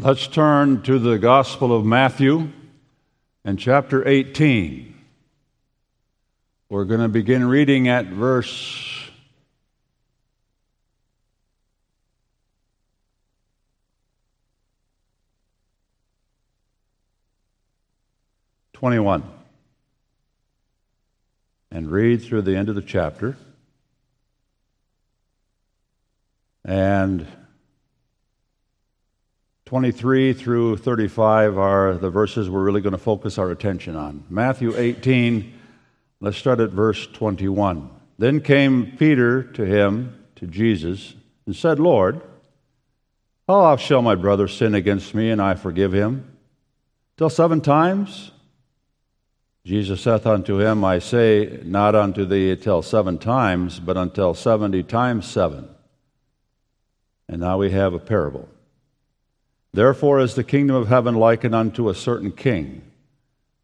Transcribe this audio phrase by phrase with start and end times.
[0.00, 2.52] Let's turn to the Gospel of Matthew
[3.44, 4.94] and chapter 18.
[6.68, 9.10] We're going to begin reading at verse
[18.74, 19.24] 21
[21.72, 23.36] and read through the end of the chapter.
[26.64, 27.26] And
[29.68, 34.24] 23 through 35 are the verses we're really going to focus our attention on.
[34.30, 35.60] Matthew 18,
[36.20, 37.90] let's start at verse 21.
[38.16, 42.22] Then came Peter to him, to Jesus, and said, Lord,
[43.46, 46.38] how oft shall my brother sin against me and I forgive him?
[47.18, 48.30] Till seven times?
[49.66, 54.82] Jesus saith unto him, I say not unto thee till seven times, but until seventy
[54.82, 55.68] times seven.
[57.28, 58.48] And now we have a parable.
[59.72, 62.82] Therefore is the kingdom of heaven likened unto a certain king,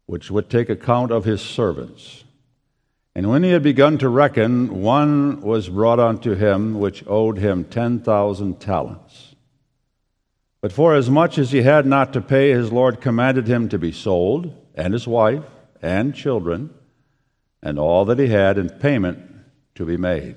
[0.05, 2.23] which would take account of his servants.
[3.15, 7.63] And when he had begun to reckon, one was brought unto him which owed him
[7.63, 9.35] ten thousand talents.
[10.61, 13.77] But for as much as he had not to pay, his Lord commanded him to
[13.77, 15.43] be sold, and his wife,
[15.81, 16.73] and children,
[17.61, 19.19] and all that he had in payment
[19.75, 20.35] to be made.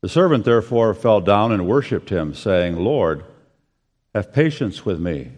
[0.00, 3.24] The servant therefore fell down and worshipped him, saying, Lord,
[4.14, 5.32] have patience with me,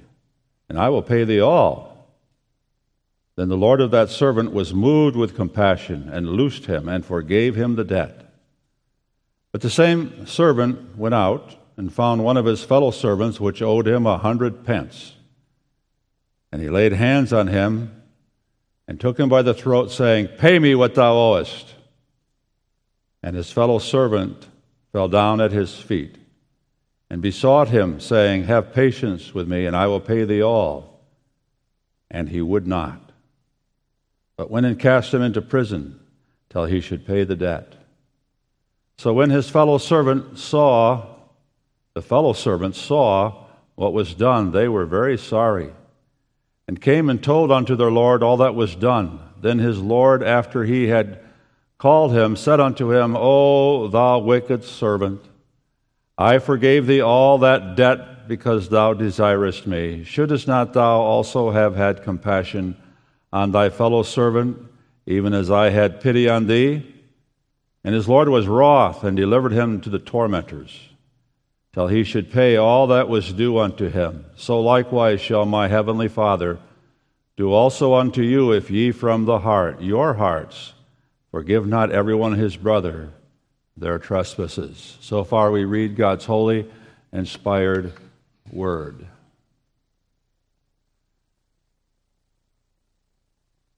[0.68, 2.10] and I will pay thee all.
[3.36, 7.54] Then the Lord of that servant was moved with compassion, and loosed him, and forgave
[7.54, 8.32] him the debt.
[9.52, 13.86] But the same servant went out and found one of his fellow servants which owed
[13.86, 15.14] him a hundred pence.
[16.52, 18.02] And he laid hands on him
[18.88, 21.74] and took him by the throat, saying, Pay me what thou owest.
[23.22, 24.46] And his fellow servant
[24.92, 26.16] fell down at his feet
[27.08, 31.00] and besought him, saying, Have patience with me, and I will pay thee all.
[32.10, 33.12] And he would not,
[34.36, 36.00] but went and cast him into prison
[36.50, 37.74] till he should pay the debt.
[38.98, 41.06] So when his fellow servant saw,
[41.94, 45.70] the fellow servants saw what was done, they were very sorry
[46.68, 49.20] and came and told unto their Lord all that was done.
[49.40, 51.20] Then his Lord, after he had
[51.78, 55.22] called him, said unto him, O thou wicked servant,
[56.18, 60.04] I forgave thee all that debt because thou desirest me.
[60.04, 62.76] Shouldest not thou also have had compassion
[63.32, 64.58] on thy fellow servant,
[65.06, 66.94] even as I had pity on thee?
[67.84, 70.88] And his Lord was wroth and delivered him to the tormentors
[71.72, 74.24] till he should pay all that was due unto him.
[74.34, 76.58] So likewise shall my heavenly Father
[77.36, 80.72] do also unto you if ye from the heart, your hearts,
[81.30, 83.12] forgive not everyone his brother
[83.76, 84.96] their trespasses.
[85.00, 86.70] So far we read God's holy,
[87.12, 87.92] inspired
[88.50, 89.06] word.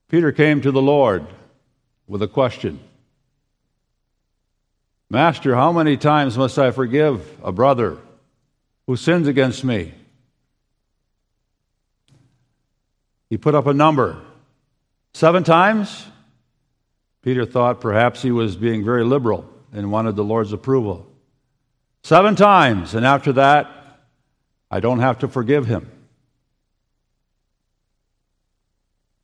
[0.07, 1.25] Peter came to the Lord
[2.07, 2.79] with a question.
[5.09, 7.97] Master, how many times must I forgive a brother
[8.87, 9.93] who sins against me?
[13.29, 14.19] He put up a number.
[15.13, 16.05] Seven times?
[17.21, 21.11] Peter thought perhaps he was being very liberal and wanted the Lord's approval.
[22.03, 23.69] Seven times, and after that,
[24.71, 25.89] I don't have to forgive him.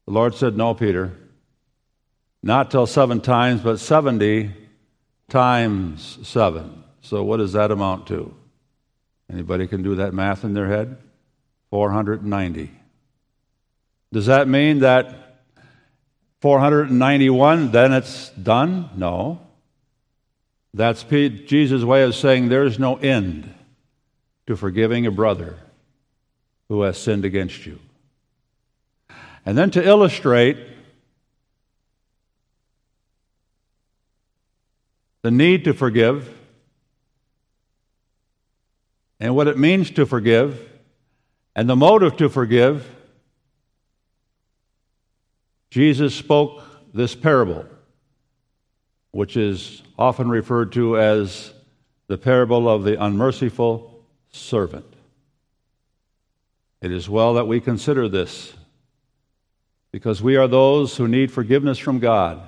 [0.05, 1.13] The Lord said, No, Peter,
[2.43, 4.51] not till seven times, but 70
[5.29, 6.83] times 7.
[7.01, 8.33] So what does that amount to?
[9.31, 10.97] Anybody can do that math in their head?
[11.71, 12.71] 490.
[14.13, 15.41] Does that mean that
[16.41, 18.89] 491 then it's done?
[18.95, 19.44] No.
[20.75, 23.53] That's Jesus' way of saying there's no end
[24.45, 25.55] to forgiving a brother
[26.67, 27.79] who has sinned against you.
[29.45, 30.57] And then to illustrate
[35.21, 36.29] the need to forgive,
[39.17, 40.69] and what it means to forgive,
[41.55, 42.85] and the motive to forgive,
[45.69, 46.61] Jesus spoke
[46.93, 47.65] this parable,
[49.15, 51.53] which is often referred to as
[52.07, 54.93] the parable of the unmerciful servant.
[56.81, 58.53] It is well that we consider this
[59.93, 62.41] because we are those who need forgiveness from God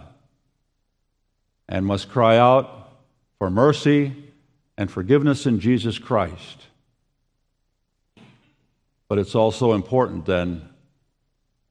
[1.69, 2.89] and must cry out
[3.37, 4.13] for mercy
[4.77, 6.65] and forgiveness in Jesus Christ.
[9.07, 10.67] But it's also important then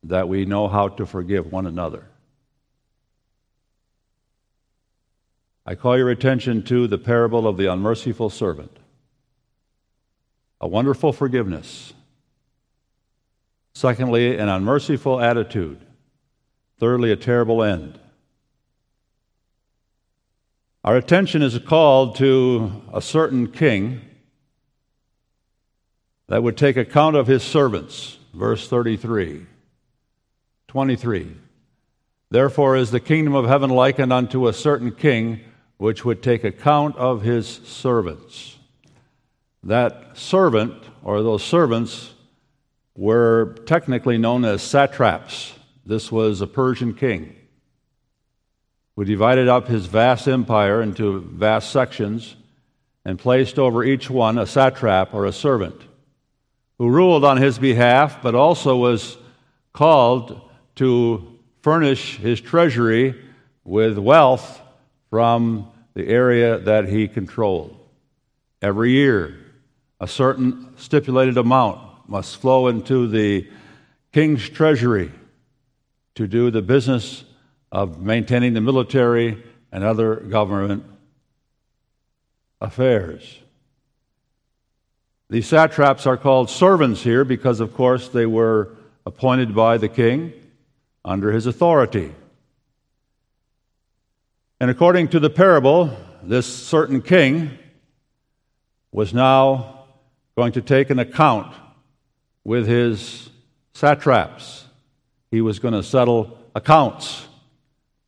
[0.05, 2.07] that we know how to forgive one another.
[5.67, 8.77] I call your attention to the parable of the unmerciful servant.
[10.61, 11.93] A wonderful forgiveness
[13.77, 15.79] Secondly, an unmerciful attitude.
[16.81, 18.01] Thirdly, a terrible end.
[20.83, 24.01] Our attention is called to a certain king
[26.29, 28.17] that would take account of his servants.
[28.33, 29.45] Verse 33.
[30.69, 31.37] 23.
[32.31, 35.41] Therefore is the kingdom of heaven likened unto a certain king
[35.79, 38.57] which would take account of his servants.
[39.63, 42.15] That servant, or those servants,
[42.97, 45.53] were technically known as satraps.
[45.85, 47.37] This was a Persian king
[48.97, 52.35] who divided up his vast empire into vast sections
[53.05, 55.81] and placed over each one a satrap or a servant
[56.79, 59.17] who ruled on his behalf, but also was
[59.73, 60.41] called
[60.77, 63.15] to furnish his treasury
[63.65, 64.61] with wealth
[65.11, 67.77] from the area that he controlled.
[68.61, 69.39] Every year,
[70.01, 73.49] a certain stipulated amount must flow into the
[74.13, 75.11] king's treasury
[76.15, 77.25] to do the business
[77.73, 79.43] of maintaining the military
[79.73, 80.85] and other government
[82.61, 83.41] affairs.
[85.29, 90.33] These satraps are called servants here because, of course, they were appointed by the king
[91.05, 92.15] under his authority.
[94.59, 97.51] And according to the parable, this certain king
[98.91, 99.85] was now
[100.35, 101.55] going to take an account
[102.43, 103.29] with his
[103.75, 104.65] satraps.
[105.31, 107.27] He was going to settle accounts.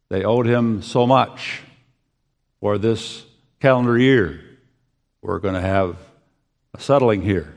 [0.08, 1.60] They owed him so much
[2.60, 3.26] for this
[3.60, 4.40] calendar year.
[5.20, 5.98] We're going to have
[6.72, 7.54] a settling here.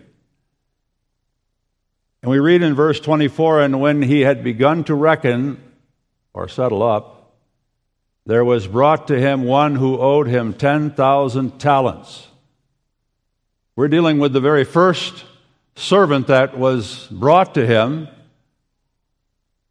[2.22, 5.64] And we read in verse 24 And when he had begun to reckon
[6.34, 7.21] or settle up,
[8.26, 12.28] there was brought to him one who owed him 10,000 talents.
[13.76, 15.26] We're dealing with the very first
[15.76, 18.08] servant that was brought to him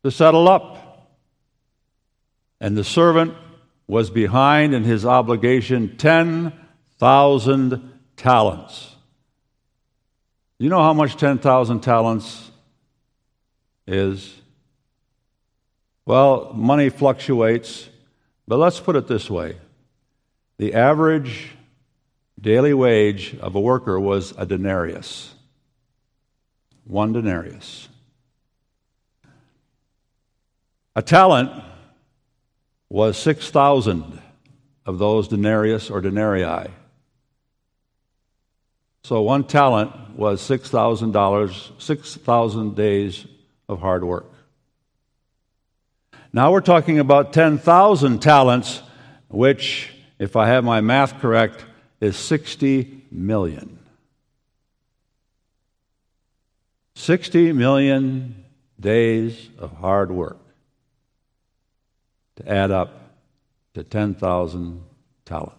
[0.02, 1.06] to settle up.
[2.60, 3.34] And the servant
[3.86, 8.94] was behind in his obligation 10,000 talents.
[10.58, 12.50] You know how much 10,000 talents
[13.86, 14.34] is?
[16.06, 17.89] Well, money fluctuates,
[18.50, 19.56] but let's put it this way
[20.58, 21.52] the average
[22.40, 25.32] daily wage of a worker was a denarius.
[26.84, 27.88] One denarius.
[30.96, 31.52] A talent
[32.88, 34.20] was 6,000
[34.84, 36.72] of those denarius or denarii.
[39.04, 43.26] So one talent was $6,000, 6,000 days
[43.68, 44.29] of hard work.
[46.32, 48.82] Now we're talking about 10,000 talents,
[49.28, 51.64] which, if I have my math correct,
[52.00, 53.80] is 60 million.
[56.94, 58.44] 60 million
[58.78, 60.38] days of hard work
[62.36, 63.16] to add up
[63.74, 64.84] to 10,000
[65.24, 65.56] talents.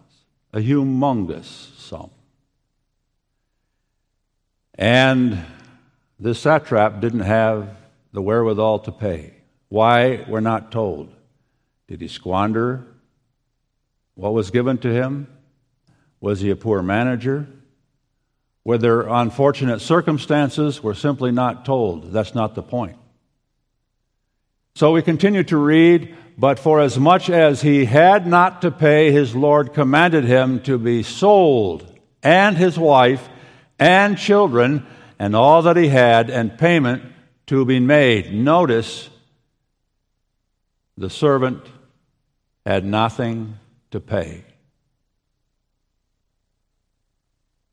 [0.54, 2.10] A humongous sum.
[4.74, 5.44] And
[6.18, 7.76] this satrap didn't have
[8.12, 9.41] the wherewithal to pay.
[9.72, 11.14] Why, we're not told.
[11.88, 12.86] Did he squander
[14.14, 15.28] what was given to him?
[16.20, 17.48] Was he a poor manager?
[18.64, 20.82] Were there unfortunate circumstances?
[20.82, 22.12] We're simply not told.
[22.12, 22.98] That's not the point.
[24.74, 29.10] So we continue to read, but for as much as he had not to pay,
[29.10, 33.26] his Lord commanded him to be sold, and his wife,
[33.78, 34.86] and children
[35.18, 37.04] and all that he had, and payment
[37.46, 38.34] to be made.
[38.34, 39.08] Notice
[40.96, 41.64] the servant
[42.64, 43.58] had nothing
[43.90, 44.44] to pay.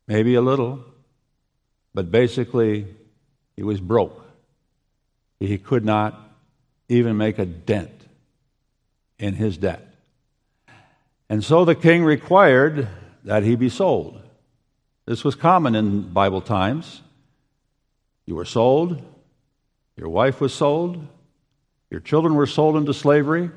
[0.06, 0.84] Maybe a little,
[1.94, 2.86] but basically,
[3.56, 4.24] he was broke.
[5.38, 6.20] He could not
[6.88, 8.06] even make a dent
[9.18, 9.86] in his debt.
[11.28, 12.88] And so the king required
[13.24, 14.20] that he be sold.
[15.06, 17.02] This was common in Bible times.
[18.26, 19.00] You were sold,
[19.96, 21.06] your wife was sold,
[21.90, 23.50] your children were sold into slavery,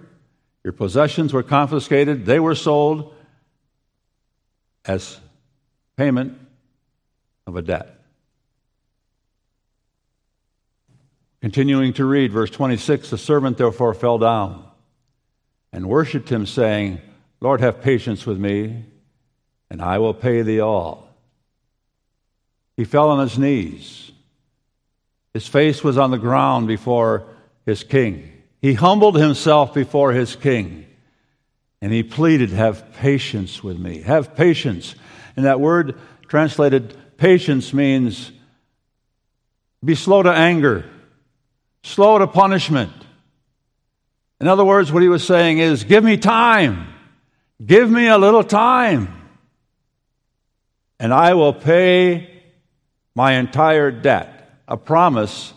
[0.64, 3.14] your possessions were confiscated, they were sold
[4.86, 5.20] as
[5.98, 6.38] payment
[7.46, 8.00] of a debt.
[11.42, 14.66] Continuing to read, verse 26 The servant therefore fell down
[15.74, 17.02] and worshipped him, saying,
[17.42, 18.86] Lord, have patience with me,
[19.70, 21.10] and I will pay thee all.
[22.78, 24.12] He fell on his knees.
[25.34, 27.26] His face was on the ground before
[27.66, 28.32] his king.
[28.62, 30.86] He humbled himself before his king.
[31.82, 34.02] And he pleaded, Have patience with me.
[34.02, 34.96] Have patience.
[35.36, 38.32] And that word translated patience means
[39.84, 40.86] be slow to anger,
[41.84, 42.94] slow to punishment.
[44.40, 46.88] In other words, what he was saying is, Give me time.
[47.64, 49.14] Give me a little time.
[51.00, 52.30] And I will pay
[53.14, 54.30] my entire debt.
[54.70, 55.54] A promise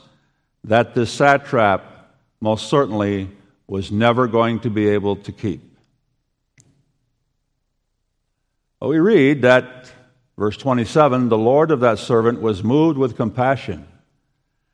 [0.65, 1.96] that this satrap
[2.41, 3.31] most certainly
[3.67, 5.63] was never going to be able to keep.
[8.81, 9.91] Well, we read that,
[10.39, 13.87] verse 27, the Lord of that servant was moved with compassion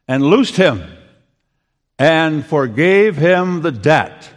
[0.08, 0.82] and loosed him
[1.98, 4.28] and forgave him the debt.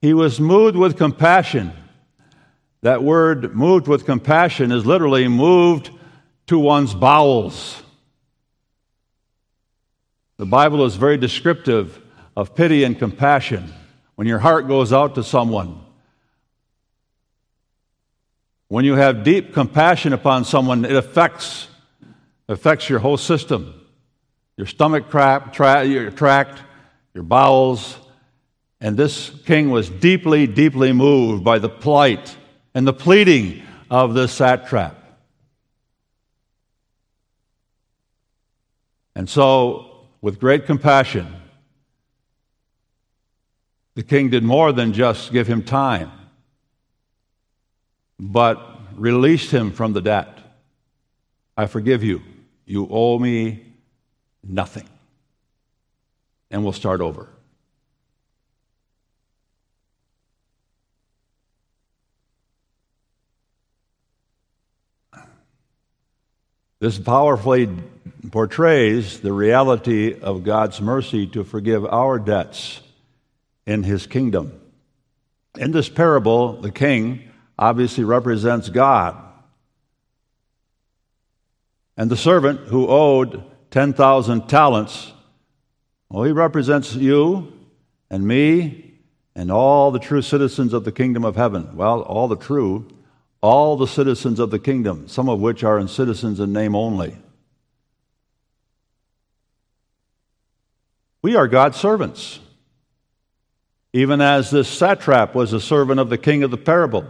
[0.00, 1.72] He was moved with compassion.
[2.82, 5.90] That word, moved with compassion, is literally moved
[6.46, 7.82] to one's bowels.
[10.38, 12.00] The Bible is very descriptive
[12.36, 13.72] of pity and compassion.
[14.14, 15.80] When your heart goes out to someone,
[18.68, 21.68] when you have deep compassion upon someone, it affects,
[22.48, 23.74] affects your whole system
[24.58, 26.60] your stomach tra- tra- your tract,
[27.14, 27.96] your bowels.
[28.80, 32.36] And this king was deeply, deeply moved by the plight
[32.74, 34.96] and the pleading of this satrap.
[39.14, 39.87] And so,
[40.20, 41.34] with great compassion,
[43.94, 46.10] the king did more than just give him time,
[48.18, 48.60] but
[48.94, 50.38] released him from the debt.
[51.56, 52.22] I forgive you.
[52.64, 53.64] You owe me
[54.42, 54.88] nothing.
[56.50, 57.28] And we'll start over.
[66.80, 67.68] This powerfully
[68.30, 72.80] portrays the reality of God's mercy to forgive our debts
[73.66, 74.60] in his kingdom.
[75.56, 79.16] In this parable, the king obviously represents God.
[81.96, 83.42] And the servant who owed
[83.72, 85.12] 10,000 talents,
[86.08, 87.52] well, he represents you
[88.08, 88.94] and me
[89.34, 91.76] and all the true citizens of the kingdom of heaven.
[91.76, 92.86] Well, all the true,
[93.40, 97.16] all the citizens of the kingdom, some of which are in citizens in name only.
[101.22, 102.40] We are God's servants,
[103.92, 107.04] even as this satrap was a servant of the king of the parable.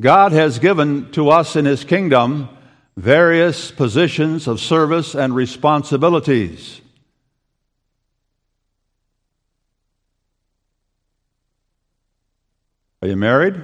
[0.00, 2.48] God has given to us in his kingdom
[2.96, 6.80] various positions of service and responsibilities.
[13.02, 13.62] Are you married?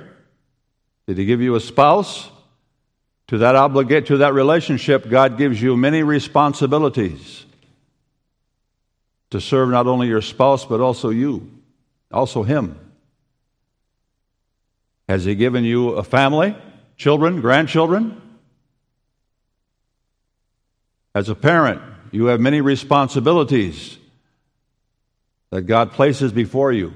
[1.06, 2.30] Did he give you a spouse?
[3.28, 7.44] To that obligate to that relationship, God gives you many responsibilities
[9.30, 11.50] to serve not only your spouse but also you,
[12.12, 12.78] also him.
[15.08, 16.56] Has he given you a family,
[16.96, 18.20] children, grandchildren?
[21.14, 21.82] As a parent,
[22.12, 23.98] you have many responsibilities
[25.50, 26.92] that God places before you.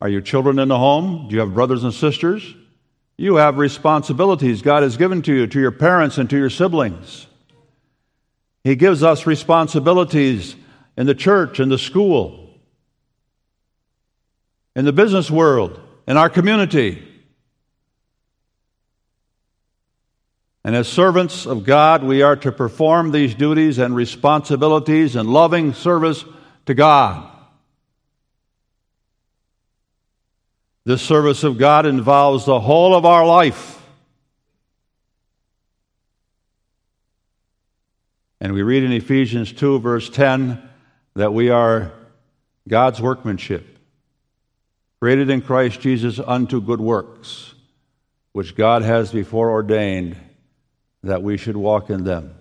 [0.00, 1.28] Are your children in the home?
[1.28, 2.54] Do you have brothers and sisters?
[3.16, 7.26] You have responsibilities God has given to you, to your parents and to your siblings.
[8.62, 10.56] He gives us responsibilities
[10.96, 12.50] in the church, in the school,
[14.74, 17.02] in the business world, in our community.
[20.62, 25.72] And as servants of God, we are to perform these duties and responsibilities in loving
[25.72, 26.24] service
[26.66, 27.35] to God.
[30.86, 33.82] This service of God involves the whole of our life.
[38.40, 40.62] And we read in Ephesians 2, verse 10,
[41.16, 41.90] that we are
[42.68, 43.66] God's workmanship,
[45.00, 47.52] created in Christ Jesus unto good works,
[48.30, 50.16] which God has before ordained
[51.02, 52.32] that we should walk in them.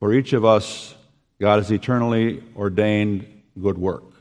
[0.00, 0.96] For each of us,
[1.40, 4.15] God has eternally ordained good work.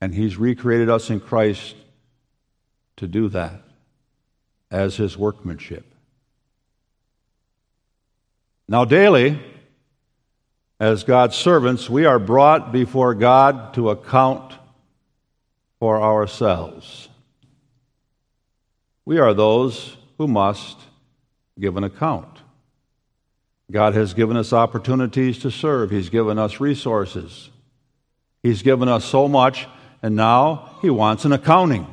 [0.00, 1.74] And He's recreated us in Christ
[2.96, 3.62] to do that
[4.70, 5.84] as His workmanship.
[8.68, 9.40] Now, daily,
[10.78, 14.54] as God's servants, we are brought before God to account
[15.78, 17.08] for ourselves.
[19.04, 20.76] We are those who must
[21.58, 22.40] give an account.
[23.70, 27.50] God has given us opportunities to serve, He's given us resources.
[28.42, 29.66] He's given us so much,
[30.06, 31.84] and now He wants an accounting.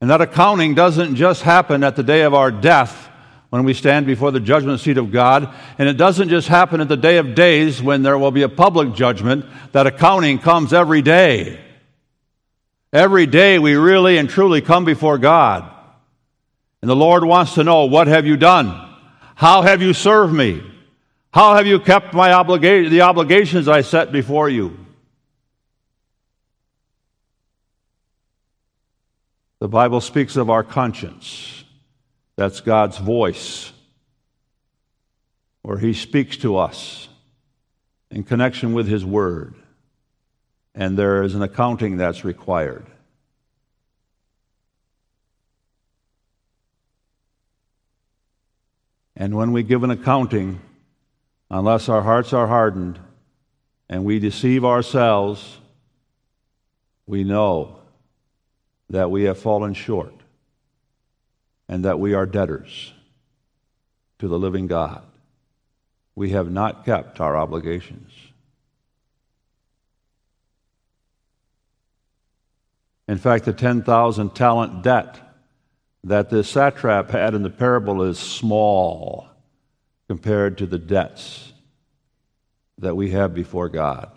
[0.00, 3.08] And that accounting doesn't just happen at the day of our death
[3.50, 5.48] when we stand before the judgment seat of God,
[5.78, 8.48] and it doesn't just happen at the day of days when there will be a
[8.48, 9.44] public judgment.
[9.70, 11.60] That accounting comes every day.
[12.92, 15.70] Every day we really and truly come before God.
[16.80, 18.96] And the Lord wants to know, what have you done?
[19.36, 20.60] How have you served me?
[21.32, 24.81] How have you kept my obliga- the obligations I set before you?
[29.62, 31.62] The Bible speaks of our conscience.
[32.34, 33.70] That's God's voice,
[35.62, 37.08] where He speaks to us
[38.10, 39.54] in connection with His Word.
[40.74, 42.84] And there is an accounting that's required.
[49.14, 50.60] And when we give an accounting,
[51.48, 52.98] unless our hearts are hardened
[53.88, 55.58] and we deceive ourselves,
[57.06, 57.81] we know
[58.92, 60.14] that we have fallen short
[61.66, 62.92] and that we are debtors
[64.18, 65.02] to the living God.
[66.14, 68.12] We have not kept our obligations.
[73.08, 75.18] In fact, the 10,000 talent debt
[76.04, 79.26] that the satrap had in the parable is small
[80.06, 81.54] compared to the debts
[82.76, 84.10] that we have before God.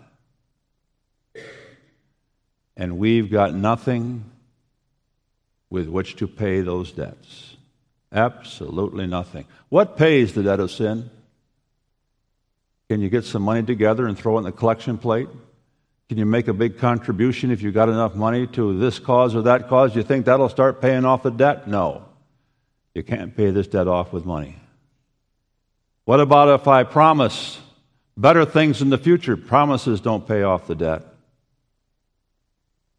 [2.76, 4.32] And we've got nothing
[5.70, 7.56] with which to pay those debts.
[8.12, 9.46] Absolutely nothing.
[9.68, 11.10] What pays the debt of sin?
[12.88, 15.28] Can you get some money together and throw it in the collection plate?
[16.08, 19.42] Can you make a big contribution if you got enough money to this cause or
[19.42, 19.96] that cause?
[19.96, 21.66] You think that'll start paying off the debt?
[21.66, 22.04] No.
[22.94, 24.56] You can't pay this debt off with money.
[26.04, 27.58] What about if I promise
[28.16, 29.36] better things in the future?
[29.36, 31.02] Promises don't pay off the debt.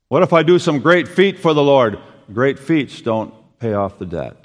[0.09, 1.99] What if I do some great feat for the Lord?
[2.31, 4.35] Great feats don't pay off the debt.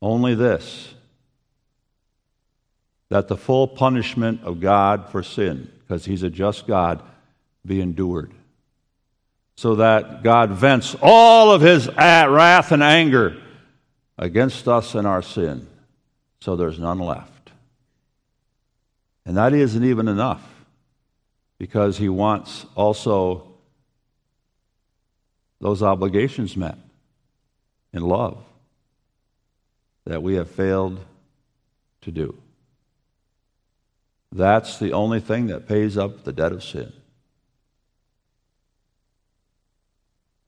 [0.00, 0.90] Only this
[3.10, 7.02] that the full punishment of God for sin, because He's a just God,
[7.64, 8.32] be endured.
[9.56, 13.40] So that God vents all of His wrath and anger
[14.18, 15.68] against us and our sin,
[16.40, 17.52] so there's none left.
[19.26, 20.42] And that isn't even enough,
[21.58, 23.53] because He wants also
[25.64, 26.76] those obligations met
[27.94, 28.36] in love
[30.04, 31.02] that we have failed
[32.02, 32.36] to do.
[34.30, 36.92] That's the only thing that pays up the debt of sin.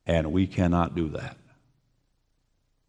[0.05, 1.39] And we cannot do that.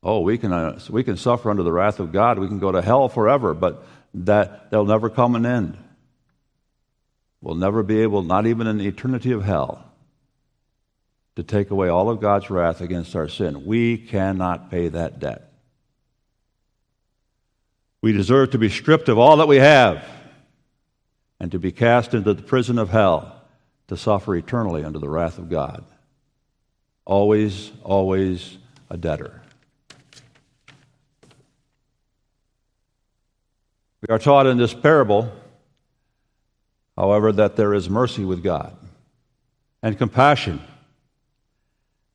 [0.04, 2.40] Oh, we can, uh, we can suffer under the wrath of God.
[2.40, 5.78] We can go to hell forever, but that there'll never come an end.
[7.40, 9.87] We'll never be able, not even in the eternity of hell,
[11.38, 13.68] to take away all of God's wrath against our sin.
[13.68, 15.54] We cannot pay that debt.
[18.02, 20.04] We deserve to be stripped of all that we have
[21.40, 23.40] and to be cast into the prison of hell
[23.88, 25.86] to suffer eternally under the wrath of God.
[27.06, 28.58] Always, always
[28.90, 29.40] a debtor.
[34.02, 35.32] We are taught in this parable,
[36.98, 38.76] however, that there is mercy with God
[39.84, 40.62] and compassion.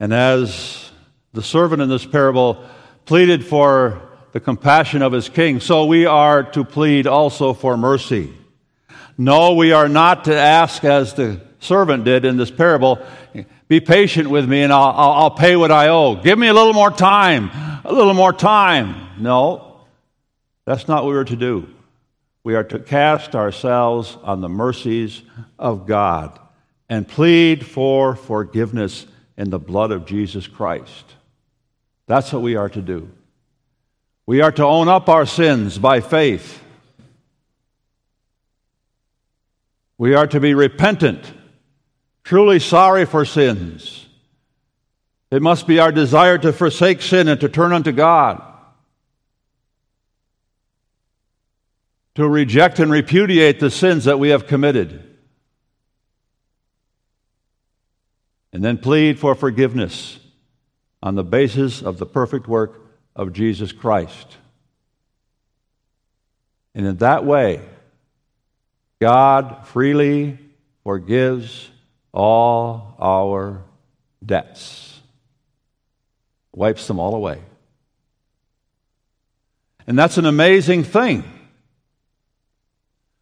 [0.03, 0.91] And as
[1.33, 2.65] the servant in this parable
[3.05, 8.35] pleaded for the compassion of his king, so we are to plead also for mercy.
[9.17, 12.99] No, we are not to ask as the servant did in this parable,
[13.69, 16.17] be patient with me and I'll, I'll, I'll, pay what I owe.
[16.17, 17.53] Give me a little more time,
[17.85, 19.23] a little more time.
[19.23, 19.83] No,
[20.65, 21.69] that's not what we're to do.
[22.43, 25.23] We are to cast ourselves on the mercies
[25.61, 26.41] of God
[26.89, 31.05] and plead for forgiveness in the blood of Jesus Christ.
[32.07, 33.11] That's what we are to do.
[34.27, 36.63] We are to own up our sins by faith
[40.03, 41.33] We are to be repentant,
[42.25, 44.05] truly sorry for sins.
[45.31, 48.43] It must be our desire to forsake sin and to turn unto God.
[52.17, 55.12] To reject and repudiate the sins that we have committed.
[58.53, 60.19] And then plead for forgiveness
[61.03, 62.81] on the basis of the perfect work
[63.17, 64.37] of Jesus Christ.
[66.75, 67.61] And in that way,
[69.01, 70.39] God freely
[70.85, 71.71] forgives
[72.13, 73.63] all our
[74.25, 75.01] debts,
[76.55, 77.41] wipes them all away.
[79.87, 81.25] And that's an amazing thing.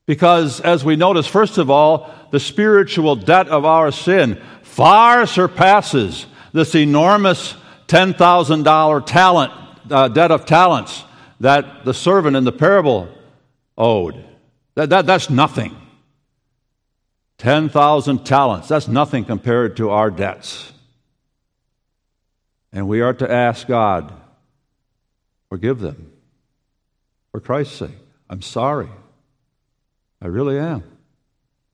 [0.07, 6.27] Because, as we notice, first of all, the spiritual debt of our sin far surpasses
[6.53, 7.55] this enormous
[7.89, 9.53] $10,000 talent,
[9.91, 11.05] uh, debt of talents
[11.41, 13.09] that the servant in the parable
[13.77, 14.25] owed.
[14.77, 15.77] That, that, that's nothing.
[17.39, 20.73] 10,000 talents, that's nothing compared to our debts.
[22.73, 24.13] And we are to ask God,
[25.49, 26.13] forgive them
[27.33, 27.99] for Christ's sake.
[28.29, 28.89] I'm sorry.
[30.23, 30.85] I really am.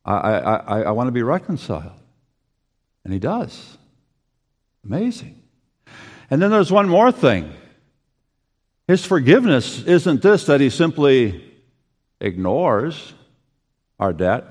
[0.05, 1.93] I, I, I, I want to be reconciled.
[3.07, 3.79] And he does.
[4.85, 5.40] Amazing.
[6.29, 7.55] And then there's one more thing.
[8.88, 11.55] His forgiveness isn't this that he simply
[12.21, 13.14] ignores
[14.01, 14.45] our debt,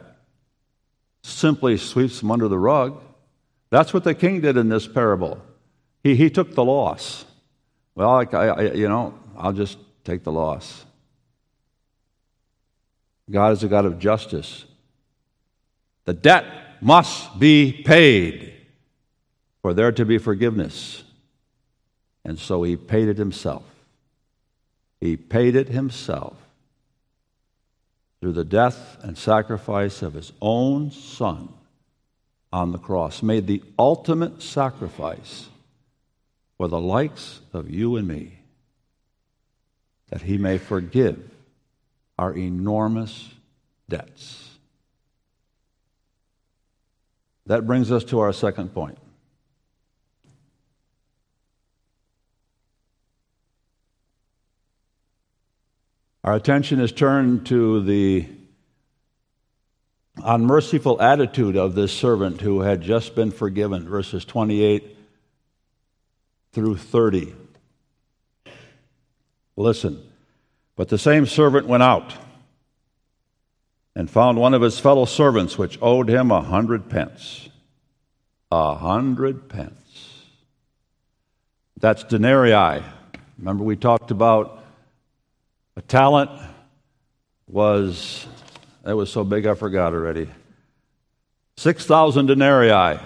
[1.21, 3.01] simply sweeps them under the rug.
[3.71, 5.41] That's what the king did in this parable.
[6.01, 7.25] He, he took the loss.
[7.93, 10.85] Well, I, I, you know, I'll just take the loss.
[13.29, 14.63] God is a God of justice.
[16.05, 16.45] The debt
[16.81, 18.53] must be paid
[19.61, 21.03] for there to be forgiveness.
[22.23, 23.63] And so he paid it himself.
[24.99, 26.37] He paid it himself
[28.19, 31.49] through the death and sacrifice of his own son
[32.51, 35.47] on the cross, made the ultimate sacrifice
[36.57, 38.39] for the likes of you and me,
[40.09, 41.29] that he may forgive
[42.17, 43.29] our enormous
[43.89, 44.44] debts.
[47.47, 48.97] That brings us to our second point.
[56.23, 58.27] Our attention is turned to the
[60.23, 64.97] unmerciful attitude of this servant who had just been forgiven, verses 28
[66.51, 67.35] through 30.
[69.55, 70.01] Listen,
[70.75, 72.13] but the same servant went out
[73.95, 77.49] and found one of his fellow servants which owed him a hundred pence.
[78.51, 80.25] A hundred pence.
[81.79, 82.83] That's denarii.
[83.37, 84.63] Remember, we talked about
[85.75, 86.31] a talent
[87.47, 88.25] was,
[88.83, 90.29] that was so big I forgot already.
[91.57, 92.99] 6,000 denarii,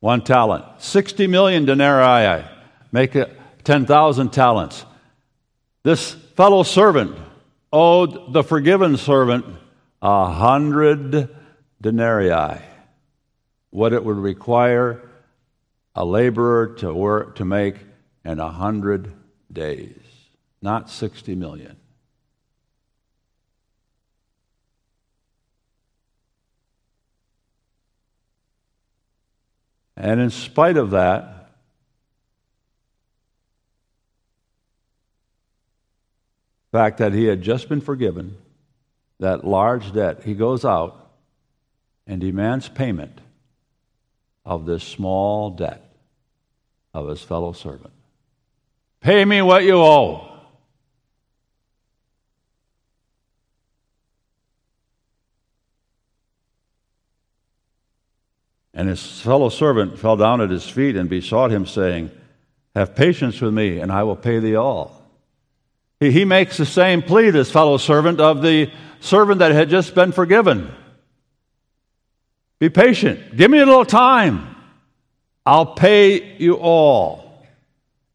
[0.00, 0.64] one talent.
[0.78, 2.44] 60 million denarii,
[2.92, 4.84] make it 10,000 talents.
[5.82, 7.16] This fellow servant
[7.76, 9.44] owed the forgiven servant
[10.00, 11.28] a hundred
[11.80, 12.62] denarii,
[13.70, 15.10] what it would require
[15.94, 17.76] a laborer to work to make
[18.24, 19.12] in a hundred
[19.52, 20.06] days
[20.62, 21.76] not 60 million.
[29.96, 31.45] And in spite of that,
[36.76, 38.36] fact that he had just been forgiven
[39.18, 41.10] that large debt, he goes out
[42.06, 43.18] and demands payment
[44.44, 45.90] of this small debt
[46.92, 47.94] of his fellow servant.
[49.00, 50.30] Pay me what you owe.
[58.74, 62.10] And his fellow servant fell down at his feet and besought him, saying,
[62.74, 64.95] Have patience with me, and I will pay thee all.
[66.00, 70.12] He, makes the same plea, this fellow servant, of the servant that had just been
[70.12, 70.72] forgiven.
[72.58, 73.36] Be patient.
[73.36, 74.56] Give me a little time.
[75.44, 77.44] I'll pay you all.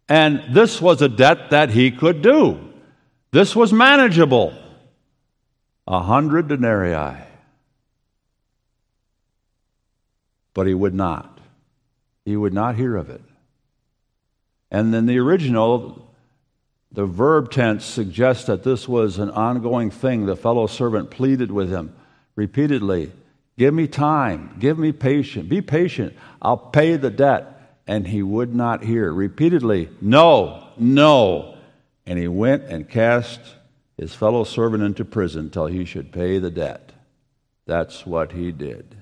[0.08, 2.60] And this was a debt that he could do.
[3.32, 4.54] This was manageable.
[5.88, 7.32] A hundred denarii.
[10.54, 11.40] but he would not.
[12.26, 13.22] He would not hear of it.
[14.70, 16.11] And then the original,
[16.92, 20.26] the verb tense suggests that this was an ongoing thing.
[20.26, 21.96] The fellow servant pleaded with him
[22.36, 23.12] repeatedly
[23.58, 27.78] Give me time, give me patience, be patient, I'll pay the debt.
[27.86, 29.12] And he would not hear.
[29.12, 31.58] Repeatedly, No, no.
[32.06, 33.40] And he went and cast
[33.98, 36.92] his fellow servant into prison till he should pay the debt.
[37.68, 38.96] That's what he did.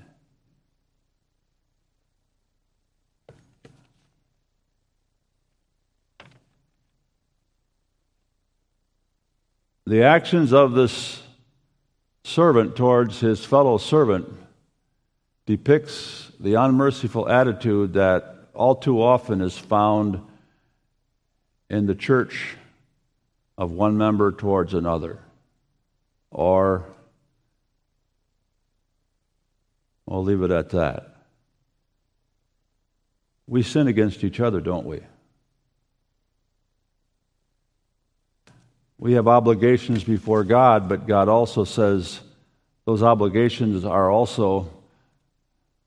[9.90, 11.20] The actions of this
[12.22, 14.32] servant towards his fellow servant
[15.46, 20.20] depicts the unmerciful attitude that all too often is found
[21.68, 22.56] in the church
[23.58, 25.18] of one member towards another.
[26.30, 26.84] Or,
[30.06, 31.16] I'll leave it at that.
[33.48, 35.00] We sin against each other, don't we?
[39.00, 42.20] We have obligations before God, but God also says
[42.84, 44.70] those obligations are also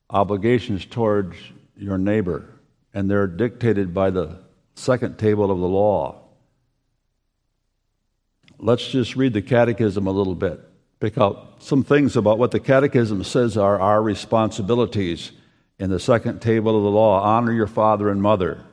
[0.09, 1.37] obligations towards
[1.77, 2.49] your neighbor,
[2.91, 4.39] and they're dictated by the
[4.73, 6.23] second table of the law.
[8.57, 10.59] Let's just read the catechism a little bit.
[10.99, 15.33] Pick out some things about what the catechism says are our responsibilities
[15.77, 18.63] in the second table of the law honor your father and mother.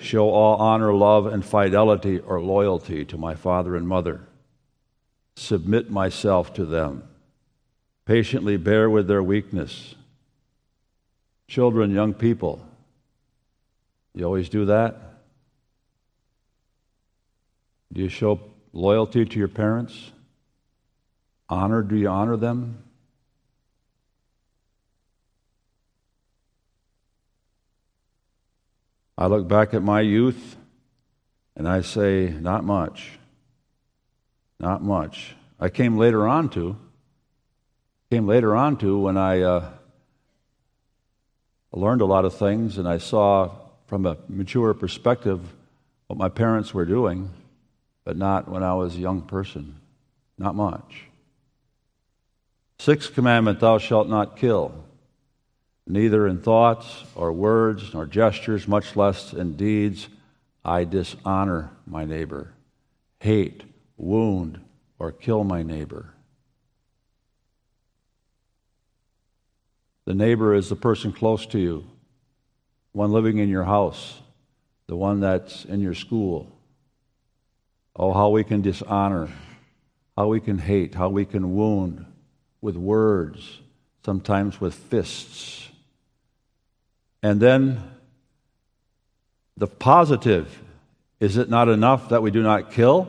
[0.00, 4.20] Show all honor, love, and fidelity or loyalty to my father and mother.
[5.36, 7.04] Submit myself to them.
[8.04, 9.94] Patiently bear with their weakness.
[11.48, 12.66] Children, young people,
[14.14, 15.00] you always do that?
[17.92, 18.40] Do you show
[18.72, 20.12] loyalty to your parents?
[21.48, 22.82] Honor, do you honor them?
[29.16, 30.56] I look back at my youth
[31.56, 33.18] and I say, not much.
[34.58, 35.36] Not much.
[35.60, 36.76] I came later on to,
[38.10, 39.70] came later on to when I uh,
[41.72, 43.50] learned a lot of things and I saw
[43.86, 45.40] from a mature perspective
[46.08, 47.30] what my parents were doing,
[48.04, 49.76] but not when I was a young person.
[50.38, 51.04] Not much.
[52.80, 54.83] Sixth commandment Thou shalt not kill
[55.86, 60.08] neither in thoughts or words nor gestures, much less in deeds,
[60.64, 62.54] I dishonor my neighbor,
[63.20, 63.64] hate,
[63.96, 64.60] wound,
[64.98, 66.14] or kill my neighbor.
[70.06, 71.84] The neighbor is the person close to you,
[72.92, 74.20] one living in your house,
[74.86, 76.50] the one that's in your school.
[77.96, 79.28] Oh, how we can dishonor,
[80.16, 82.04] how we can hate, how we can wound
[82.60, 83.60] with words,
[84.04, 85.63] sometimes with fists.
[87.24, 87.82] And then
[89.56, 90.60] the positive
[91.20, 93.08] is it not enough that we do not kill?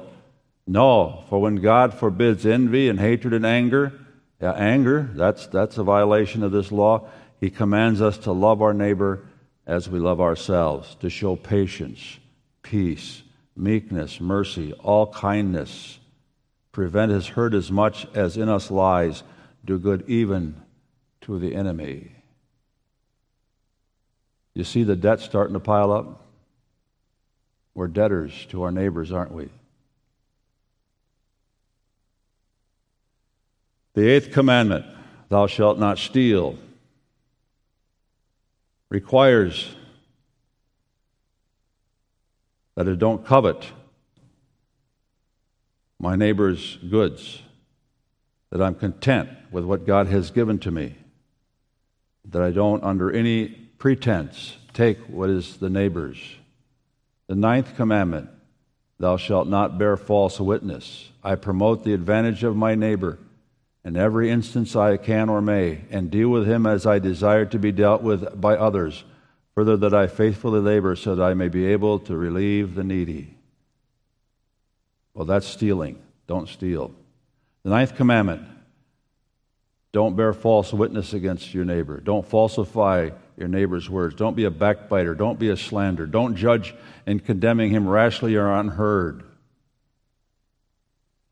[0.65, 3.91] No, for when God forbids envy and hatred and anger,
[4.39, 7.09] anger, that's, that's a violation of this law.
[7.41, 9.27] He commands us to love our neighbor
[9.67, 12.19] as we love ourselves, to show patience,
[12.61, 13.21] peace,
[13.57, 15.99] meekness, mercy, all kindness,
[16.71, 19.23] prevent his hurt as much as in us lies,
[19.65, 20.55] do good even
[21.19, 22.14] to the enemy.
[24.55, 26.21] You see the debt starting to pile up?
[27.75, 29.49] We're debtors to our neighbors, aren't we?
[33.93, 34.85] The eighth commandment,
[35.27, 36.57] thou shalt not steal,
[38.89, 39.75] requires
[42.75, 43.65] that I don't covet
[45.99, 47.41] my neighbor's goods,
[48.51, 50.95] that I'm content with what God has given to me,
[52.25, 56.17] that I don't, under any pretense, take what is the neighbor's.
[57.27, 58.31] The ninth commandment,
[58.97, 61.11] thou shalt not bear false witness.
[61.23, 63.19] I promote the advantage of my neighbor
[63.83, 67.59] in every instance I can or may, and deal with him as I desire to
[67.59, 69.03] be dealt with by others,
[69.53, 73.37] further that I faithfully labor so that I may be able to relieve the needy.
[75.13, 76.01] Well, that's stealing.
[76.25, 76.91] Don't steal.
[77.61, 78.47] The ninth commandment
[79.95, 82.01] don't bear false witness against your neighbor.
[82.01, 84.13] Don't falsify your neighbor's words.
[84.13, 85.15] Don't be a backbiter.
[85.15, 86.05] Don't be a slander.
[86.05, 89.23] Don't judge in condemning him rashly or unheard.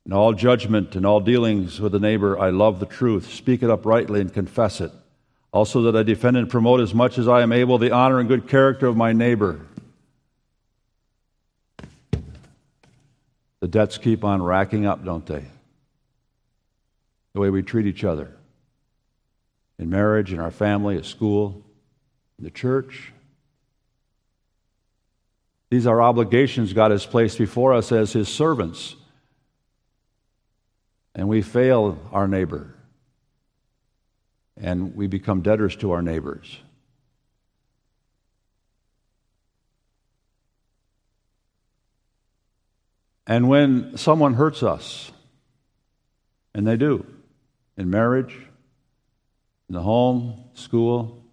[0.05, 3.33] In all judgment and all dealings with a neighbor, I love the truth.
[3.33, 4.93] Speak it uprightly and confess it.
[5.51, 8.29] Also, that I defend and promote as much as I am able the honor and
[8.29, 9.59] good character of my neighbor.
[13.59, 15.43] The debts keep on racking up, don't they?
[17.33, 18.37] The way we treat each other
[19.79, 21.63] in marriage, in our family, at school,
[22.37, 23.11] in the church.
[25.69, 28.95] These are obligations God has placed before us as His servants.
[31.15, 32.75] And we fail our neighbor.
[34.55, 36.59] And we become debtors to our neighbors.
[43.25, 45.11] And when someone hurts us,
[46.53, 47.05] and they do,
[47.77, 48.37] in marriage,
[49.73, 51.23] in the home, school,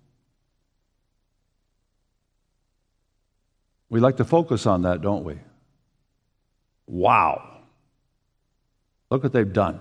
[3.91, 5.37] We like to focus on that, don't we?
[6.87, 7.63] Wow.
[9.11, 9.81] Look what they've done.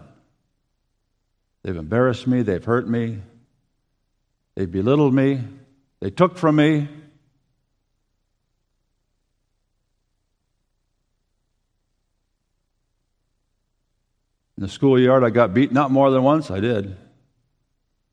[1.61, 3.19] They've embarrassed me, they've hurt me,
[4.55, 5.43] they belittled me,
[5.99, 6.89] they took from me.
[14.57, 16.49] In the schoolyard, I got beaten not more than once.
[16.49, 16.97] I did.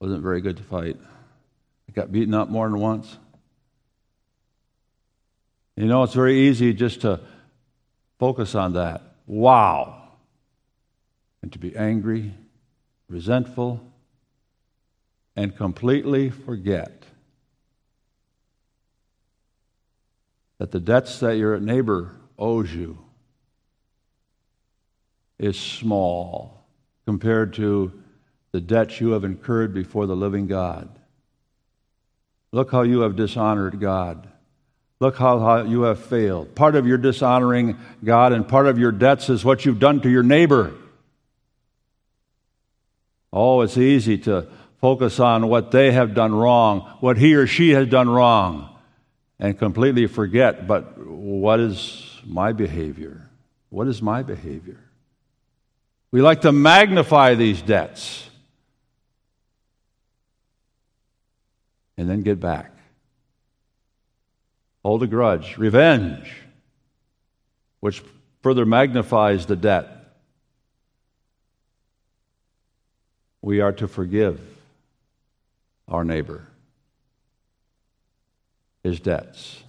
[0.01, 0.97] Wasn't very good to fight.
[1.89, 3.17] I got beaten up more than once.
[5.77, 7.21] You know, it's very easy just to
[8.19, 9.03] focus on that.
[9.27, 10.09] Wow.
[11.43, 12.35] And to be angry,
[13.09, 13.81] resentful,
[15.37, 17.05] and completely forget
[20.59, 22.99] that the debts that your neighbor owes you
[25.39, 26.65] is small
[27.05, 27.93] compared to
[28.57, 30.89] the debts you have incurred before the living God.
[32.53, 34.27] Look how you have dishonored God.
[34.99, 36.55] Look how, how you have failed.
[36.55, 40.09] Part of your dishonoring God and part of your debts is what you've done to
[40.09, 40.73] your neighbor.
[43.31, 44.47] Oh, it's easy to
[44.81, 48.75] focus on what they have done wrong, what he or she has done wrong,
[49.39, 53.29] and completely forget, but what is my behavior?
[53.69, 54.81] What is my behavior?
[56.11, 58.27] We like to magnify these debts
[61.97, 62.73] and then get back.
[64.85, 66.33] Hold a grudge, revenge,
[67.81, 68.03] which
[68.43, 69.89] further magnifies the debt.
[73.43, 74.41] We are to forgive
[75.89, 76.47] our neighbor
[78.87, 79.63] his debts.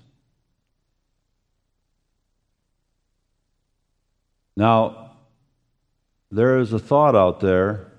[4.56, 5.12] Now,
[6.32, 7.92] there is a thought out there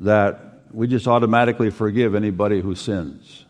[0.00, 3.44] that we just automatically forgive anybody who sins.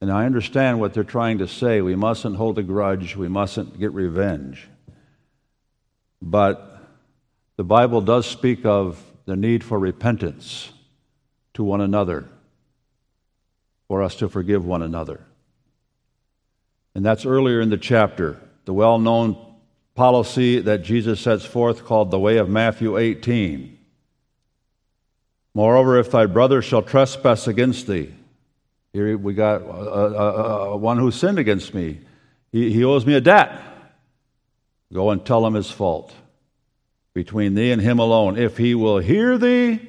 [0.00, 1.80] And I understand what they're trying to say.
[1.80, 4.68] We mustn't hold a grudge, we mustn't get revenge.
[6.22, 6.78] But
[7.56, 10.72] the Bible does speak of the need for repentance
[11.54, 12.28] to one another,
[13.88, 15.20] for us to forgive one another.
[16.94, 19.36] And that's earlier in the chapter, the well known
[19.94, 23.78] policy that Jesus sets forth called the way of Matthew 18.
[25.54, 28.14] Moreover, if thy brother shall trespass against thee,
[28.92, 32.00] here we got uh, uh, uh, one who sinned against me.
[32.52, 33.60] He, he owes me a debt.
[34.92, 36.12] Go and tell him his fault
[37.14, 38.36] between thee and him alone.
[38.36, 39.80] If he will hear thee,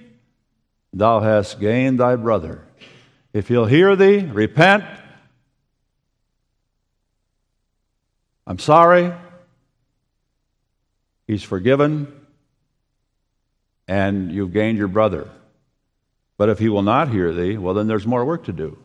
[0.93, 2.63] thou hast gained thy brother.
[3.33, 4.83] If he'll hear thee, repent.
[8.45, 9.13] I'm sorry.
[11.25, 12.11] He's forgiven,
[13.87, 15.29] and you've gained your brother.
[16.41, 18.75] But if he will not hear thee, well, then there's more work to do.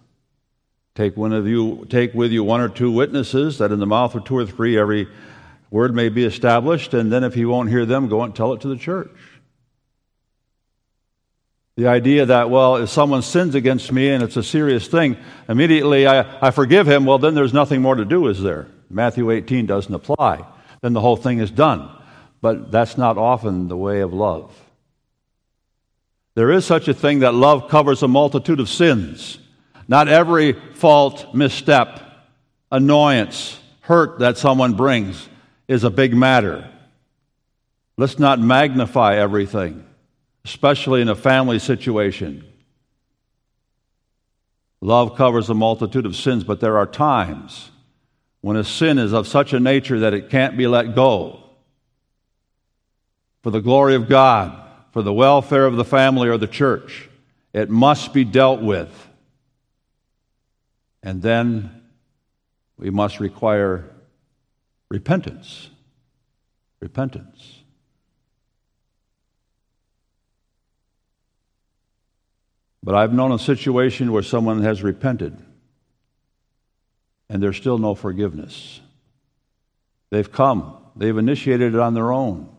[0.95, 4.15] Take one of you, take with you one or two witnesses, that in the mouth
[4.15, 5.09] of two or three every
[5.71, 8.61] word may be established, and then if he won't hear them, go and tell it
[8.61, 9.17] to the church.
[11.77, 15.17] The idea that, well, if someone sins against me and it's a serious thing,
[15.49, 18.67] immediately I, I forgive him, well, then there's nothing more to do, is there?
[18.91, 20.45] Matthew 18 doesn't apply.
[20.83, 21.89] Then the whole thing is done.
[22.43, 24.53] But that's not often the way of love.
[26.37, 29.39] There is such a thing that love covers a multitude of sins.
[29.89, 32.01] Not every fault, misstep,
[32.71, 35.29] annoyance, hurt that someone brings
[35.67, 36.71] is a big matter.
[37.97, 39.83] Let's not magnify everything
[40.47, 42.45] especially in a family situation.
[44.81, 47.73] Love covers a multitude of sins, but there are times
[48.43, 51.43] when a sin is of such a nature that it can't be let go.
[53.43, 54.66] For the glory of God,
[54.97, 57.11] for the welfare of the family or the church,
[57.53, 59.11] it must be dealt with.
[61.03, 61.83] And then
[62.79, 63.95] we must require
[64.89, 65.69] repentance.
[66.81, 67.61] Repentance.
[72.83, 75.37] But I've known a situation where someone has repented
[77.29, 78.81] and there's still no forgiveness.
[80.09, 82.56] They've come, they've initiated it on their own.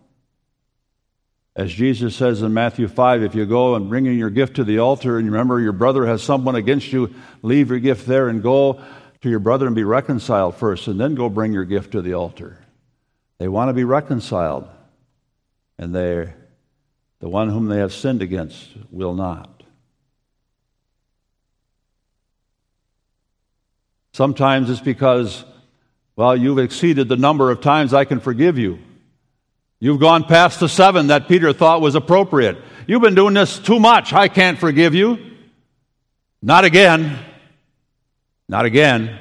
[1.58, 4.64] As Jesus says in Matthew 5, if you go and bring in your gift to
[4.64, 8.44] the altar and remember your brother has someone against you, leave your gift there and
[8.44, 8.80] go
[9.22, 12.14] to your brother and be reconciled first, and then go bring your gift to the
[12.14, 12.60] altar.
[13.40, 14.68] They want to be reconciled,
[15.80, 16.32] and they
[17.20, 19.64] the one whom they have sinned against will not.
[24.14, 25.44] Sometimes it's because,
[26.16, 28.78] well, you've exceeded the number of times I can forgive you.
[29.80, 32.58] You've gone past the seven that Peter thought was appropriate.
[32.88, 34.14] You've been doing this too much.
[34.14, 35.36] I can't forgive you.
[36.42, 37.20] Not again.
[38.48, 39.20] Not again.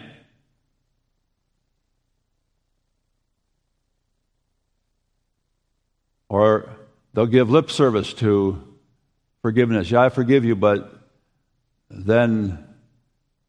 [6.29, 6.69] Or
[7.13, 8.63] they'll give lip service to
[9.43, 9.91] forgiveness.
[9.91, 10.93] Yeah, I forgive you, but
[11.91, 12.67] then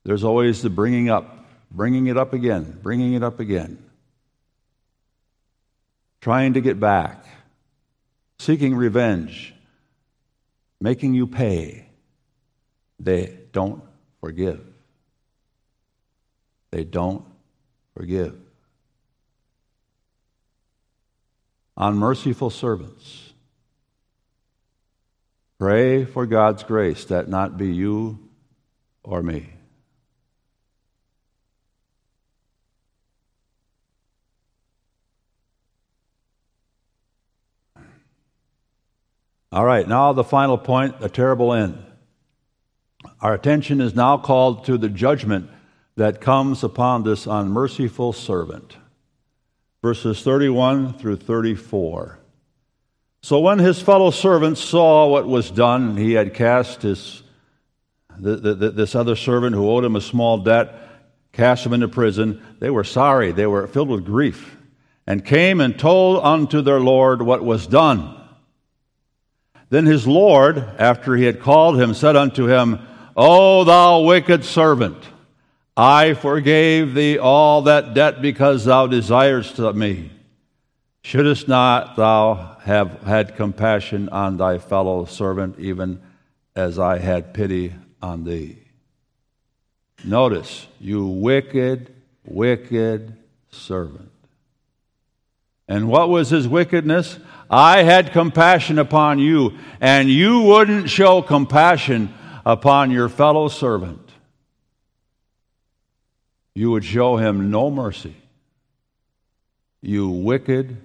[0.04, 1.38] there's always the bringing up
[1.72, 3.84] bringing it up again, bringing it up again,
[6.28, 7.24] trying to get back,
[8.38, 9.54] seeking revenge,
[10.82, 11.88] making you pay.
[13.00, 13.82] They don't
[14.20, 14.60] forgive.
[16.70, 17.24] They don't
[17.96, 18.36] forgive.
[21.78, 23.32] Unmerciful servants.
[25.58, 28.20] Pray for God's grace that not be you
[29.02, 29.54] or me.
[39.52, 41.84] All right, now the final point the terrible end.
[43.22, 45.50] Our attention is now called to the judgment
[45.96, 48.78] that comes upon this unmerciful servant.
[49.82, 52.20] Verses 31 through 34.
[53.22, 57.24] So when his fellow servants saw what was done, he had cast his,
[58.18, 60.74] the, the, this other servant who owed him a small debt,
[61.32, 62.42] cast him into prison.
[62.60, 64.58] They were sorry, they were filled with grief,
[65.06, 68.17] and came and told unto their Lord what was done.
[69.70, 72.80] Then his Lord, after he had called him, said unto him,
[73.16, 74.98] O thou wicked servant,
[75.76, 80.12] I forgave thee all that debt because thou desirest me.
[81.04, 86.02] Shouldest not thou have had compassion on thy fellow servant, even
[86.56, 88.58] as I had pity on thee?
[90.04, 91.94] Notice, you wicked,
[92.26, 93.16] wicked
[93.52, 94.12] servant.
[95.68, 97.20] And what was his wickedness?
[97.50, 102.14] I had compassion upon you, and you wouldn't show compassion
[102.46, 104.02] upon your fellow servant.
[106.54, 108.16] You would show him no mercy.
[109.82, 110.78] You wicked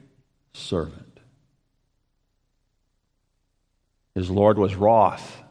[0.53, 1.21] servant.
[4.15, 5.43] His Lord was wroth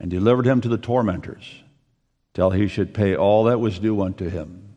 [0.00, 1.62] and delivered him to the tormentors
[2.34, 4.67] till he should pay all that was due unto him.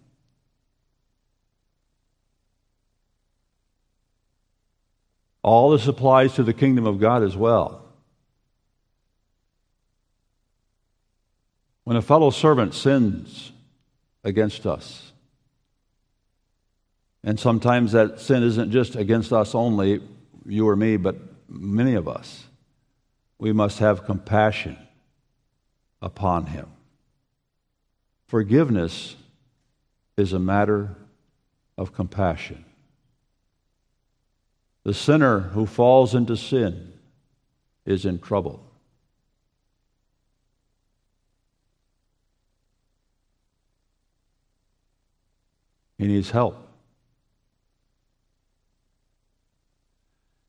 [5.43, 7.83] All this applies to the kingdom of God as well.
[11.83, 13.51] When a fellow servant sins
[14.23, 15.11] against us,
[17.23, 20.01] and sometimes that sin isn't just against us only,
[20.45, 21.15] you or me, but
[21.47, 22.45] many of us,
[23.37, 24.77] we must have compassion
[26.01, 26.67] upon him.
[28.27, 29.15] Forgiveness
[30.17, 30.95] is a matter
[31.77, 32.63] of compassion.
[34.84, 36.93] The sinner who falls into sin
[37.86, 38.67] is in trouble.
[45.97, 46.67] He needs help.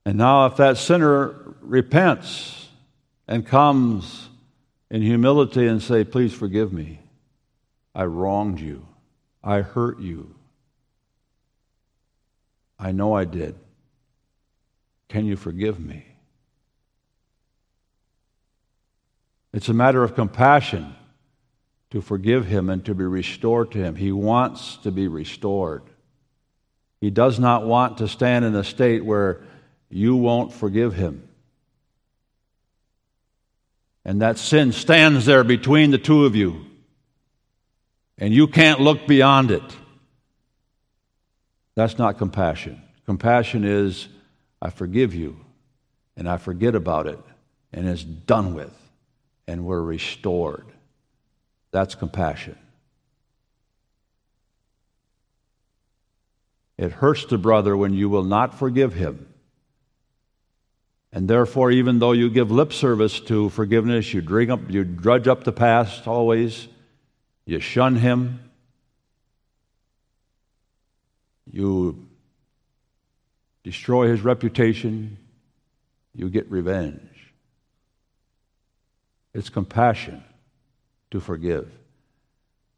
[0.07, 2.69] And now, if that sinner repents
[3.29, 4.31] and comes
[4.91, 7.01] in humility and say, Please forgive me,
[7.95, 8.87] I wronged you,
[9.45, 10.35] I hurt you,
[12.79, 13.55] I know I did.
[15.13, 16.07] Can you forgive me?
[19.53, 20.95] It's a matter of compassion
[21.91, 23.95] to forgive him and to be restored to him.
[23.95, 25.83] He wants to be restored.
[26.99, 29.43] He does not want to stand in a state where
[29.91, 31.29] you won't forgive him.
[34.07, 36.65] And that sin stands there between the two of you,
[38.17, 39.77] and you can't look beyond it.
[41.75, 42.81] That's not compassion.
[43.05, 44.09] Compassion is
[44.63, 45.41] I forgive you,
[46.17, 47.19] and I forget about it,
[47.73, 48.73] and it's done with,
[49.49, 50.67] and we're restored.
[51.73, 52.57] That's compassion.
[56.79, 59.27] It hurts the brother when you will not forgive him.
[61.13, 65.27] And therefore, even though you give lip service to forgiveness, you, drink up, you drudge
[65.27, 66.69] up the past always,
[67.47, 68.49] you shun him,
[71.51, 72.07] you
[73.65, 75.17] destroy his reputation,
[76.15, 77.01] you get revenge.
[79.35, 80.23] It's compassion
[81.11, 81.71] to forgive.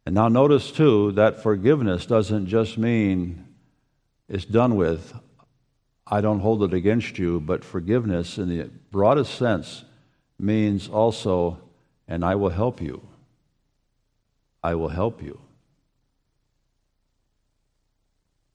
[0.07, 3.45] And now notice too that forgiveness doesn't just mean
[4.29, 5.15] it's done with,
[6.07, 9.85] I don't hold it against you, but forgiveness in the broadest sense
[10.39, 11.59] means also,
[12.07, 13.07] and I will help you.
[14.63, 15.41] I will help you.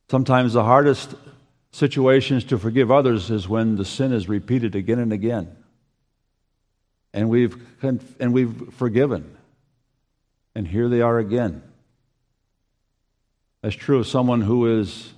[0.09, 1.15] Sometimes the hardest
[1.71, 5.55] situations to forgive others is when the sin is repeated again and again.
[7.13, 9.35] And we've, and we've forgiven.
[10.55, 11.63] And here they are again.
[13.61, 15.13] That's true of someone who is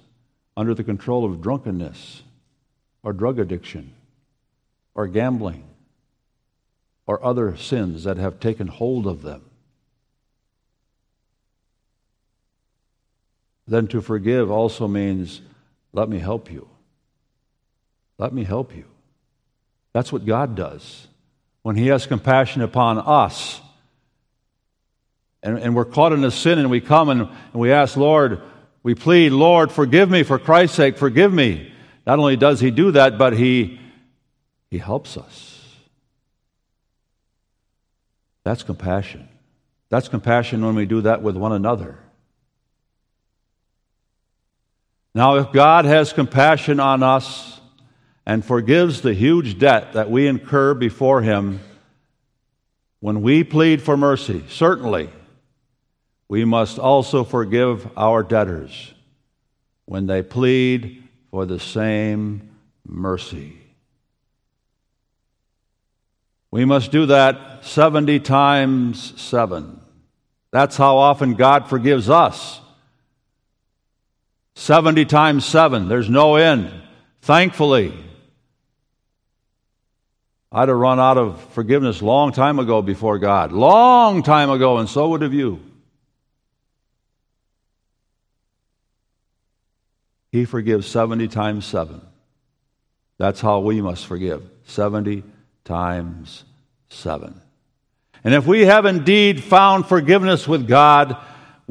[0.57, 2.23] under the control of drunkenness
[3.03, 3.93] or drug addiction
[4.93, 5.63] or gambling
[7.05, 9.41] or other sins that have taken hold of them.
[13.67, 15.41] Then to forgive also means
[15.93, 16.67] let me help you.
[18.17, 18.85] Let me help you.
[19.93, 21.07] That's what God does.
[21.63, 23.59] When He has compassion upon us,
[25.43, 28.41] and, and we're caught in a sin, and we come and, and we ask, Lord,
[28.83, 31.71] we plead, Lord, forgive me for Christ's sake, forgive me.
[32.05, 33.79] Not only does He do that, but He,
[34.69, 35.65] he helps us.
[38.43, 39.27] That's compassion.
[39.89, 41.99] That's compassion when we do that with one another.
[45.13, 47.59] Now, if God has compassion on us
[48.25, 51.59] and forgives the huge debt that we incur before Him,
[53.01, 55.09] when we plead for mercy, certainly,
[56.29, 58.93] we must also forgive our debtors
[59.85, 62.49] when they plead for the same
[62.87, 63.57] mercy.
[66.51, 69.81] We must do that 70 times 7.
[70.51, 72.61] That's how often God forgives us.
[74.55, 75.87] 70 times 7.
[75.87, 76.71] There's no end.
[77.21, 77.93] Thankfully,
[80.51, 83.51] I'd have run out of forgiveness long time ago before God.
[83.51, 85.61] Long time ago, and so would have you.
[90.31, 92.01] He forgives 70 times 7.
[93.17, 95.23] That's how we must forgive 70
[95.63, 96.43] times
[96.89, 97.39] 7.
[98.23, 101.17] And if we have indeed found forgiveness with God,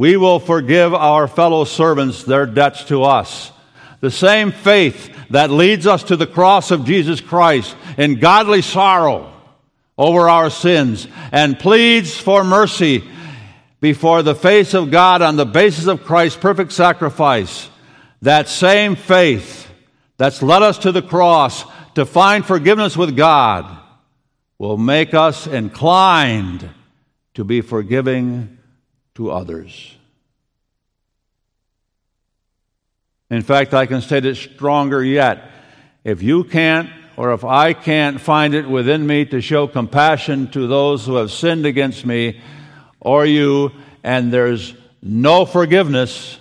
[0.00, 3.52] we will forgive our fellow servants their debts to us.
[4.00, 9.30] The same faith that leads us to the cross of Jesus Christ in godly sorrow
[9.98, 13.04] over our sins and pleads for mercy
[13.82, 17.68] before the face of God on the basis of Christ's perfect sacrifice.
[18.22, 19.70] That same faith
[20.16, 21.62] that's led us to the cross
[21.94, 23.66] to find forgiveness with God
[24.58, 26.70] will make us inclined
[27.34, 28.56] to be forgiving
[29.14, 29.96] to others.
[33.30, 35.50] In fact, I can state it stronger yet.
[36.02, 40.66] If you can't, or if I can't find it within me to show compassion to
[40.66, 42.40] those who have sinned against me
[42.98, 46.38] or you, and there's no forgiveness,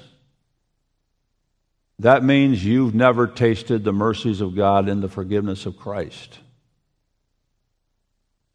[2.00, 6.40] that means you've never tasted the mercies of God and the forgiveness of Christ.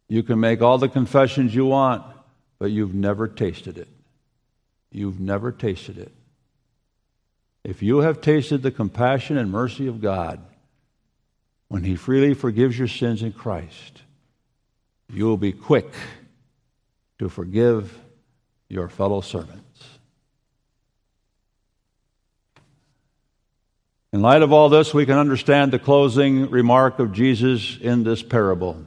[0.08, 2.04] You can make all the confessions you want,
[2.58, 3.88] but you've never tasted it.
[4.94, 6.12] You've never tasted it.
[7.64, 10.40] If you have tasted the compassion and mercy of God
[11.66, 14.02] when He freely forgives your sins in Christ,
[15.12, 15.92] you will be quick
[17.18, 17.98] to forgive
[18.68, 19.82] your fellow servants.
[24.12, 28.22] In light of all this, we can understand the closing remark of Jesus in this
[28.22, 28.86] parable.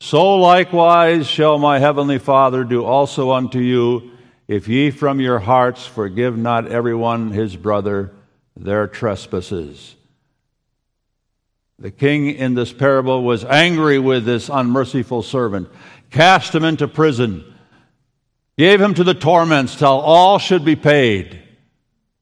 [0.00, 4.10] So likewise shall my heavenly Father do also unto you,
[4.46, 8.12] if ye from your hearts forgive not everyone his brother
[8.56, 9.96] their trespasses.
[11.78, 15.68] The king in this parable was angry with this unmerciful servant,
[16.10, 17.44] cast him into prison,
[18.56, 21.40] gave him to the torments till all should be paid.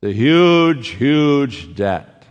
[0.01, 2.25] The huge, huge debt.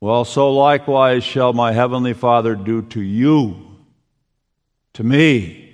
[0.00, 3.76] Well, so likewise shall my heavenly Father do to you,
[4.94, 5.65] to me,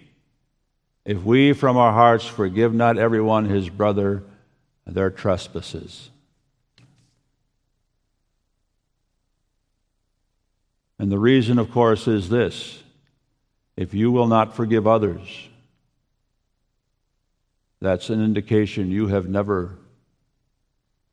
[1.04, 4.22] if we from our hearts forgive not everyone his brother
[4.86, 6.10] their trespasses.
[10.98, 12.82] And the reason, of course, is this
[13.76, 15.48] if you will not forgive others,
[17.80, 19.78] that's an indication you have never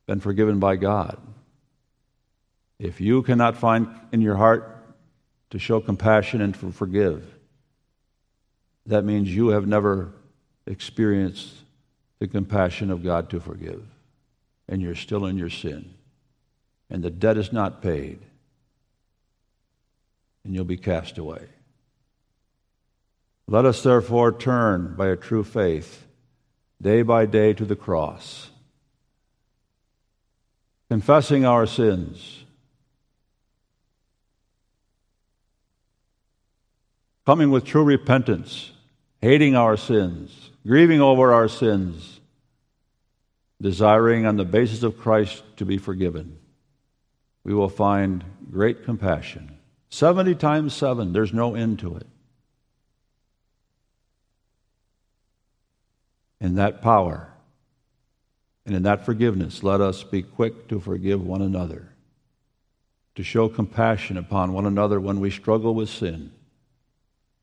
[0.06, 1.18] been forgiven by God.
[2.78, 4.78] If you cannot find in your heart
[5.50, 7.39] to show compassion and to forgive,
[8.90, 10.12] that means you have never
[10.66, 11.54] experienced
[12.20, 13.84] the compassion of God to forgive,
[14.68, 15.94] and you're still in your sin,
[16.90, 18.20] and the debt is not paid,
[20.44, 21.48] and you'll be cast away.
[23.48, 26.06] Let us therefore turn by a true faith
[26.82, 28.50] day by day to the cross,
[30.90, 32.44] confessing our sins
[37.30, 38.72] coming with true repentance,
[39.22, 42.20] hating our sins, grieving over our sins,
[43.62, 46.38] desiring on the basis of Christ to be forgiven,
[47.44, 49.58] we will find great compassion.
[49.90, 52.08] 70 times 7, there's no end to it.
[56.40, 57.34] In that power
[58.66, 61.90] and in that forgiveness, let us be quick to forgive one another,
[63.16, 66.32] to show compassion upon one another when we struggle with sin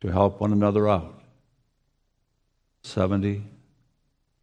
[0.00, 1.15] to help one another out.
[2.86, 3.42] 70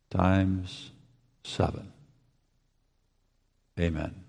[0.10, 0.92] times
[1.44, 1.92] 7.
[3.80, 4.23] Amen.